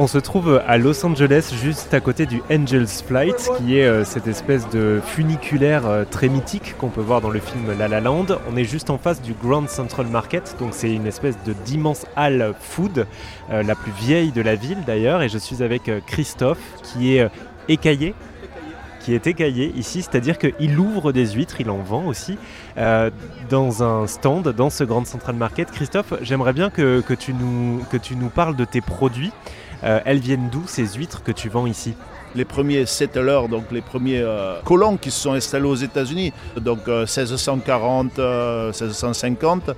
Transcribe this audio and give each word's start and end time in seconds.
On 0.00 0.08
se 0.08 0.18
trouve 0.18 0.60
à 0.66 0.78
Los 0.78 1.06
Angeles, 1.06 1.54
juste 1.62 1.94
à 1.94 2.00
côté 2.00 2.26
du 2.26 2.42
Angel's 2.50 3.02
Flight, 3.02 3.48
qui 3.56 3.78
est 3.78 3.86
euh, 3.86 4.04
cette 4.04 4.26
espèce 4.26 4.68
de 4.70 5.00
funiculaire 5.04 5.86
euh, 5.86 6.04
très 6.04 6.28
mythique 6.28 6.76
qu'on 6.76 6.88
peut 6.88 7.00
voir 7.00 7.20
dans 7.20 7.30
le 7.30 7.38
film 7.38 7.66
La 7.78 7.86
La 7.86 8.00
Land. 8.00 8.26
On 8.50 8.56
est 8.56 8.64
juste 8.64 8.90
en 8.90 8.98
face 8.98 9.22
du 9.22 9.32
Grand 9.34 9.68
Central 9.68 10.08
Market, 10.08 10.56
donc 10.58 10.70
c'est 10.72 10.92
une 10.92 11.06
espèce 11.06 11.36
d'immense 11.64 12.04
halle 12.16 12.52
food, 12.58 13.06
euh, 13.52 13.62
la 13.62 13.76
plus 13.76 13.92
vieille 13.92 14.32
de 14.32 14.42
la 14.42 14.56
ville 14.56 14.78
d'ailleurs. 14.88 15.22
Et 15.22 15.28
je 15.28 15.38
suis 15.38 15.62
avec 15.62 15.88
Christophe, 16.06 16.58
qui 16.82 17.16
est 17.16 17.30
écaillé 17.68 18.16
qui 19.02 19.14
est 19.14 19.26
écaillé 19.26 19.72
ici, 19.76 20.02
c'est-à-dire 20.02 20.38
qu'il 20.38 20.78
ouvre 20.78 21.12
des 21.12 21.32
huîtres, 21.32 21.60
il 21.60 21.70
en 21.70 21.78
vend 21.78 22.04
aussi, 22.06 22.38
dans 22.76 23.82
un 23.82 24.06
stand, 24.06 24.48
dans 24.48 24.70
ce 24.70 24.84
Grand 24.84 25.04
Central 25.04 25.36
Market. 25.36 25.70
Christophe, 25.70 26.14
j'aimerais 26.22 26.52
bien 26.52 26.70
que, 26.70 27.00
que, 27.00 27.14
tu 27.14 27.34
nous, 27.34 27.82
que 27.90 27.96
tu 27.96 28.16
nous 28.16 28.28
parles 28.28 28.56
de 28.56 28.64
tes 28.64 28.80
produits. 28.80 29.32
Euh, 29.84 30.00
elles 30.04 30.20
viennent 30.20 30.48
d'où 30.50 30.62
ces 30.66 30.86
huîtres 30.94 31.22
que 31.22 31.32
tu 31.32 31.48
vends 31.48 31.66
ici? 31.66 31.94
Les 32.34 32.44
premiers 32.44 32.86
settlers, 32.86 33.48
donc 33.50 33.64
les 33.72 33.82
premiers 33.82 34.20
euh, 34.20 34.60
colons 34.64 34.96
qui 34.96 35.10
se 35.10 35.20
sont 35.20 35.32
installés 35.32 35.66
aux 35.66 35.74
États-Unis, 35.74 36.32
donc 36.56 36.86
1640, 36.86 38.18
euh, 38.18 38.66
1650, 38.68 39.70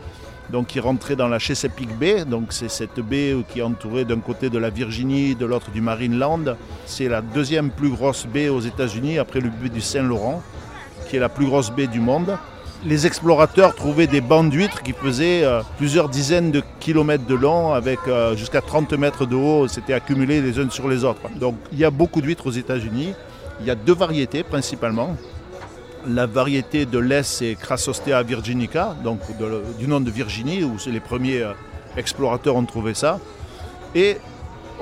donc 0.50 0.68
qui 0.68 0.80
rentraient 0.80 1.16
dans 1.16 1.28
la 1.28 1.38
Chesapeake 1.38 1.96
Bay, 1.98 2.24
donc 2.24 2.52
c'est 2.52 2.70
cette 2.70 3.00
baie 3.00 3.34
qui 3.48 3.60
est 3.60 3.62
entourée 3.62 4.04
d'un 4.04 4.20
côté 4.20 4.50
de 4.50 4.58
la 4.58 4.70
Virginie, 4.70 5.34
de 5.34 5.46
l'autre 5.46 5.70
du 5.70 5.80
Marineland. 5.80 6.56
C'est 6.86 7.08
la 7.08 7.22
deuxième 7.22 7.70
plus 7.70 7.90
grosse 7.90 8.26
baie 8.26 8.48
aux 8.48 8.60
États-Unis 8.60 9.18
après 9.18 9.40
le 9.40 9.50
baie 9.50 9.68
du 9.68 9.80
Saint-Laurent, 9.80 10.42
qui 11.08 11.16
est 11.16 11.20
la 11.20 11.28
plus 11.28 11.46
grosse 11.46 11.70
baie 11.70 11.86
du 11.86 12.00
monde 12.00 12.36
les 12.86 13.06
explorateurs 13.06 13.74
trouvaient 13.74 14.06
des 14.06 14.20
bancs 14.20 14.50
d'huîtres 14.50 14.82
qui 14.82 14.92
faisaient 14.92 15.42
euh, 15.44 15.62
plusieurs 15.78 16.08
dizaines 16.08 16.50
de 16.50 16.62
kilomètres 16.80 17.26
de 17.26 17.34
long 17.34 17.72
avec 17.72 17.98
euh, 18.06 18.36
jusqu'à 18.36 18.60
30 18.60 18.92
mètres 18.94 19.26
de 19.26 19.34
haut. 19.34 19.68
C'était 19.68 19.94
accumulé 19.94 20.40
les 20.40 20.58
uns 20.58 20.68
sur 20.70 20.88
les 20.88 21.04
autres. 21.04 21.22
Donc 21.36 21.56
il 21.72 21.78
y 21.78 21.84
a 21.84 21.90
beaucoup 21.90 22.20
d'huîtres 22.20 22.46
aux 22.46 22.52
États-Unis. 22.52 23.14
Il 23.60 23.66
y 23.66 23.70
a 23.70 23.74
deux 23.74 23.94
variétés 23.94 24.42
principalement. 24.42 25.16
La 26.06 26.26
variété 26.26 26.86
de 26.86 26.98
l'Est, 26.98 27.24
c'est 27.24 27.54
Crassostea 27.54 28.22
virginica, 28.22 28.94
donc 29.02 29.20
du 29.78 29.88
nom 29.88 30.00
de 30.00 30.10
Virginie, 30.10 30.62
où 30.62 30.76
les 30.86 31.00
premiers 31.00 31.42
euh, 31.42 31.52
explorateurs 31.96 32.56
ont 32.56 32.64
trouvé 32.66 32.94
ça. 32.94 33.18
Et 33.94 34.18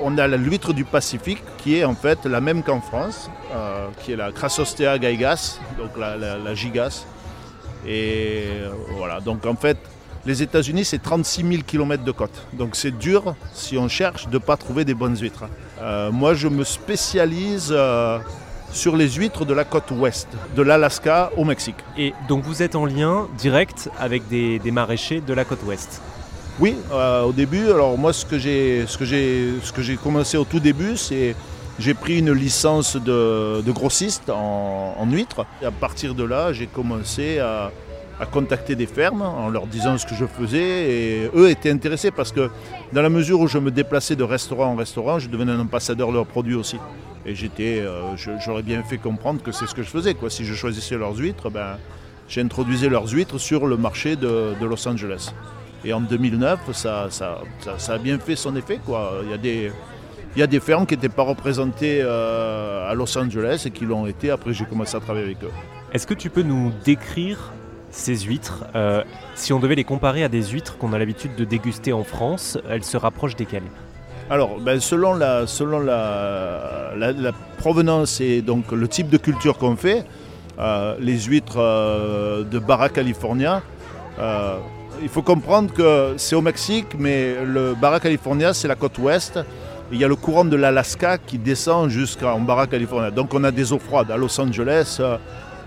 on 0.01 0.17
a 0.17 0.27
l'huître 0.27 0.73
du 0.73 0.85
Pacifique, 0.85 1.41
qui 1.59 1.77
est 1.77 1.85
en 1.85 1.95
fait 1.95 2.25
la 2.25 2.41
même 2.41 2.63
qu'en 2.63 2.81
France, 2.81 3.29
qui 4.01 4.11
est 4.11 4.15
la 4.15 4.31
Crassostea 4.31 4.97
gaigas, 4.97 5.59
donc 5.77 5.91
la, 5.97 6.55
gigas. 6.55 7.05
Et 7.85 8.45
euh, 8.49 8.69
voilà, 8.97 9.19
donc 9.19 9.45
en 9.45 9.55
fait, 9.55 9.77
les 10.25 10.41
États-Unis, 10.41 10.85
c'est 10.85 11.01
36 11.01 11.41
000 11.41 11.63
km 11.67 12.03
de 12.03 12.11
côte. 12.11 12.47
Donc 12.53 12.75
c'est 12.75 12.97
dur, 12.97 13.35
si 13.53 13.77
on 13.77 13.87
cherche, 13.87 14.27
de 14.27 14.33
ne 14.33 14.37
pas 14.37 14.57
trouver 14.57 14.85
des 14.85 14.93
bonnes 14.93 15.17
huîtres. 15.17 15.45
Euh, 15.81 16.11
moi, 16.11 16.33
je 16.33 16.47
me 16.47 16.63
spécialise 16.63 17.69
euh, 17.71 18.19
sur 18.73 18.97
les 18.97 19.09
huîtres 19.11 19.45
de 19.45 19.53
la 19.53 19.63
côte 19.63 19.91
ouest, 19.91 20.27
de 20.55 20.61
l'Alaska 20.61 21.31
au 21.37 21.45
Mexique. 21.45 21.77
Et 21.97 22.13
donc 22.27 22.43
vous 22.43 22.61
êtes 22.61 22.75
en 22.75 22.85
lien 22.85 23.27
direct 23.37 23.89
avec 23.99 24.27
des, 24.27 24.59
maraîchers 24.71 25.21
de 25.21 25.33
la 25.33 25.45
côte 25.45 25.63
ouest 25.63 26.01
Oui, 26.59 26.75
au 26.91 27.31
début. 27.31 27.71
Alors 27.71 27.97
moi, 27.97 28.11
ce 28.11 28.25
que 28.25 28.37
j'ai 28.37 29.95
commencé 29.97 30.37
au 30.37 30.43
tout 30.43 30.59
début, 30.59 30.97
c'est 30.97 31.35
j'ai 31.79 31.93
pris 31.93 32.19
une 32.19 32.31
licence 32.31 32.95
de, 32.95 33.71
grossiste 33.71 34.29
en, 34.29 35.05
huîtres. 35.09 35.45
Et 35.61 35.65
à 35.65 35.71
partir 35.71 36.15
de 36.15 36.23
là, 36.23 36.53
j'ai 36.53 36.67
commencé 36.67 37.39
à, 37.39 37.71
contacter 38.31 38.75
des 38.75 38.85
fermes 38.85 39.21
en 39.21 39.49
leur 39.49 39.67
disant 39.67 39.97
ce 39.97 40.05
que 40.05 40.15
je 40.15 40.25
faisais. 40.25 40.91
Et 40.91 41.31
eux 41.35 41.49
étaient 41.49 41.71
intéressés 41.71 42.11
parce 42.11 42.31
que 42.31 42.49
dans 42.91 43.01
la 43.01 43.09
mesure 43.09 43.39
où 43.39 43.47
je 43.47 43.57
me 43.57 43.71
déplaçais 43.71 44.15
de 44.15 44.23
restaurant 44.23 44.67
en 44.67 44.75
restaurant, 44.75 45.19
je 45.19 45.29
devenais 45.29 45.51
un 45.51 45.59
ambassadeur 45.59 46.09
de 46.09 46.13
leurs 46.13 46.25
produits 46.25 46.55
aussi. 46.55 46.77
Et 47.25 47.35
j'étais, 47.35 47.79
euh, 47.79 48.15
j'aurais 48.17 48.63
bien 48.63 48.83
fait 48.83 48.97
comprendre 48.97 49.41
que 49.41 49.51
c'est 49.51 49.65
ce 49.65 49.73
que 49.73 49.83
je 49.83 49.89
faisais. 49.89 50.13
Quoi. 50.13 50.29
Si 50.29 50.45
je 50.45 50.53
choisissais 50.53 50.97
leurs 50.97 51.15
huîtres, 51.15 51.49
ben, 51.49 51.77
j'introduisais 52.27 52.89
leurs 52.89 53.09
huîtres 53.09 53.37
sur 53.37 53.65
le 53.65 53.77
marché 53.77 54.15
de, 54.15 54.53
Los 54.61 54.87
Angeles. 54.87 55.33
Et 55.85 55.93
en 55.93 56.01
2009, 56.01 56.59
ça, 56.73 57.07
ça, 57.09 57.41
ça, 57.77 57.93
a 57.93 57.97
bien 57.97 58.19
fait 58.19 58.35
son 58.35 58.55
effet. 58.55 58.79
Quoi. 58.85 59.21
Il 59.23 59.31
y 59.31 59.33
a 59.33 59.37
des, 59.37 59.71
il 60.35 60.39
y 60.39 60.43
a 60.43 60.47
des 60.47 60.59
fermes 60.59 60.85
qui 60.85 60.95
n'étaient 60.95 61.09
pas 61.09 61.23
représentées 61.23 62.01
euh, 62.01 62.89
à 62.89 62.93
Los 62.93 63.17
Angeles 63.17 63.63
et 63.65 63.71
qui 63.71 63.85
l'ont 63.85 64.05
été. 64.05 64.29
Après, 64.29 64.53
j'ai 64.53 64.65
commencé 64.65 64.95
à 64.95 64.99
travailler 64.99 65.25
avec 65.25 65.43
eux. 65.43 65.51
Est-ce 65.93 66.07
que 66.07 66.13
tu 66.13 66.29
peux 66.29 66.41
nous 66.41 66.71
décrire 66.83 67.53
ces 67.93 68.17
huîtres 68.17 68.65
euh, 68.75 69.03
Si 69.35 69.53
on 69.53 69.59
devait 69.59 69.75
les 69.75 69.83
comparer 69.83 70.23
à 70.23 70.29
des 70.29 70.43
huîtres 70.43 70.77
qu'on 70.77 70.93
a 70.93 70.99
l'habitude 70.99 71.35
de 71.35 71.45
déguster 71.45 71.93
en 71.93 72.03
France, 72.03 72.57
elles 72.69 72.83
se 72.83 72.97
rapprochent 72.97 73.35
desquelles? 73.35 73.63
Alors, 74.29 74.59
ben, 74.59 74.79
selon, 74.79 75.13
la, 75.13 75.45
provenance 77.57 78.19
et 78.21 78.41
donc 78.41 78.71
le 78.71 78.87
type 78.87 79.09
de 79.09 79.17
culture 79.17 79.57
qu'on 79.57 79.75
fait, 79.75 80.05
euh, 80.59 80.95
les 80.99 81.19
huîtres 81.21 81.57
de 81.57 82.59
Barra 82.59 82.89
California, 82.89 83.61
il 85.01 85.09
faut 85.09 85.21
comprendre 85.21 85.73
que 85.73 86.13
c'est 86.17 86.35
au 86.35 86.41
Mexique, 86.41 86.95
mais 86.97 87.35
le 87.43 87.75
Barra 87.75 87.99
California, 87.99 88.53
c'est 88.53 88.67
la 88.67 88.75
côte 88.75 88.97
ouest 88.97 89.39
il 89.93 89.99
y 89.99 90.03
a 90.03 90.07
le 90.07 90.15
courant 90.15 90.43
de 90.43 90.55
l'Alaska 90.55 91.19
qui 91.19 91.37
descend 91.37 91.89
jusqu'en 91.89 92.39
Barra 92.39 92.67
California. 92.67 93.11
Donc 93.11 93.33
on 93.33 93.43
a 93.43 93.51
des 93.51 93.73
eaux 93.73 93.79
froides. 93.79 94.09
À 94.09 94.17
Los 94.17 94.39
Angeles, 94.39 94.97
euh, 94.99 95.17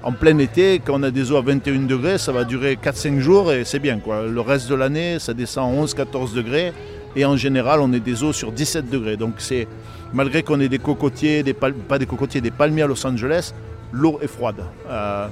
en 0.06 0.12
plein 0.12 0.38
été, 0.38 0.78
quand 0.78 1.00
on 1.00 1.02
a 1.02 1.10
des 1.10 1.32
eaux 1.32 1.36
à 1.36 1.42
21 1.42 1.80
degrés, 1.80 2.16
ça 2.16 2.30
va 2.30 2.44
durer 2.44 2.78
4-5 2.80 3.18
jours 3.18 3.52
et 3.52 3.64
c'est 3.64 3.80
bien. 3.80 3.98
Quoi. 3.98 4.22
Le 4.22 4.40
reste 4.40 4.70
de 4.70 4.76
l'année, 4.76 5.18
ça 5.18 5.34
descend 5.34 5.76
à 5.76 5.82
11-14 5.84 6.32
degrés. 6.32 6.72
Et 7.16 7.24
en 7.24 7.36
général, 7.36 7.80
on 7.80 7.92
est 7.92 7.98
des 7.98 8.22
eaux 8.22 8.32
sur 8.32 8.52
17 8.52 8.88
degrés. 8.88 9.16
Donc 9.16 9.34
c'est 9.38 9.66
malgré 10.12 10.44
qu'on 10.44 10.60
ait 10.60 10.68
des 10.68 10.78
cocotiers, 10.78 11.42
des 11.42 11.54
pas 11.54 11.98
des 11.98 12.06
cocotiers, 12.06 12.40
des 12.40 12.52
palmiers 12.52 12.82
à 12.82 12.86
Los 12.86 13.04
Angeles, 13.04 13.52
l'eau 13.90 14.20
est 14.22 14.28
froide. 14.28 14.62
Euh, 14.88 15.26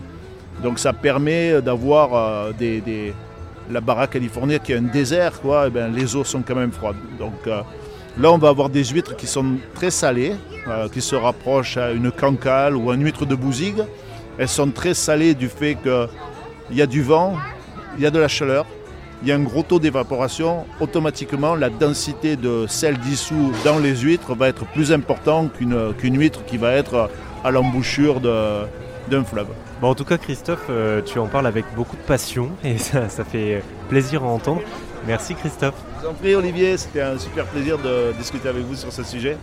donc 0.60 0.80
ça 0.80 0.92
permet 0.92 1.62
d'avoir 1.62 2.12
euh, 2.12 2.52
des, 2.58 3.14
la 3.70 3.80
Barra 3.80 4.08
California 4.08 4.58
qui 4.58 4.72
est 4.72 4.78
un 4.78 4.82
désert, 4.82 5.40
quoi, 5.40 5.68
et 5.68 5.70
bien, 5.70 5.86
les 5.86 6.16
eaux 6.16 6.24
sont 6.24 6.42
quand 6.42 6.56
même 6.56 6.72
froides. 6.72 6.96
Donc 7.20 7.46
Là, 8.16 8.30
on 8.30 8.38
va 8.38 8.48
avoir 8.48 8.68
des 8.68 8.84
huîtres 8.84 9.16
qui 9.16 9.26
sont 9.26 9.56
très 9.74 9.90
salées, 9.90 10.34
euh, 10.68 10.88
qui 10.88 11.00
se 11.00 11.16
rapprochent 11.16 11.76
à 11.76 11.90
une 11.90 12.12
cancale 12.12 12.76
ou 12.76 12.92
à 12.92 12.94
une 12.94 13.02
huître 13.02 13.26
de 13.26 13.34
bousigue. 13.34 13.82
Elles 14.38 14.48
sont 14.48 14.70
très 14.70 14.94
salées 14.94 15.34
du 15.34 15.48
fait 15.48 15.76
qu'il 15.76 16.76
y 16.76 16.82
a 16.82 16.86
du 16.86 17.02
vent, 17.02 17.36
il 17.96 18.02
y 18.02 18.06
a 18.06 18.10
de 18.10 18.18
la 18.18 18.28
chaleur, 18.28 18.66
il 19.22 19.28
y 19.28 19.32
a 19.32 19.36
un 19.36 19.42
gros 19.42 19.62
taux 19.62 19.78
d'évaporation. 19.78 20.66
Automatiquement, 20.80 21.54
la 21.54 21.70
densité 21.70 22.36
de 22.36 22.66
sel 22.68 22.98
dissous 22.98 23.52
dans 23.64 23.78
les 23.78 23.96
huîtres 23.96 24.34
va 24.34 24.48
être 24.48 24.66
plus 24.66 24.92
importante 24.92 25.52
qu'une 25.52 26.18
huître 26.18 26.44
qui 26.44 26.56
va 26.56 26.72
être 26.72 27.10
à 27.44 27.50
l'embouchure 27.50 28.20
d'un 28.20 29.24
fleuve. 29.24 29.48
Bon, 29.80 29.88
en 29.88 29.94
tout 29.94 30.04
cas, 30.04 30.18
Christophe, 30.18 30.66
euh, 30.70 31.02
tu 31.02 31.18
en 31.18 31.26
parles 31.26 31.46
avec 31.46 31.64
beaucoup 31.76 31.96
de 31.96 32.02
passion 32.02 32.50
et 32.64 32.78
ça, 32.78 33.08
ça 33.08 33.24
fait 33.24 33.62
plaisir 33.88 34.22
à 34.22 34.26
entendre. 34.26 34.62
Merci 35.06 35.34
Christophe. 35.34 35.74
Je 35.96 36.06
vous 36.06 36.10
en 36.10 36.14
prie 36.14 36.34
Olivier, 36.34 36.76
c'était 36.78 37.02
un 37.02 37.18
super 37.18 37.44
plaisir 37.46 37.76
de 37.78 38.12
discuter 38.16 38.48
avec 38.48 38.64
vous 38.64 38.74
sur 38.74 38.92
ce 38.92 39.02
sujet. 39.02 39.36